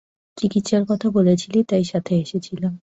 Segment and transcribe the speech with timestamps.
[0.37, 2.73] চিকিৎসার কথা বলেছিলি তাই সাথে এসেছিলাম।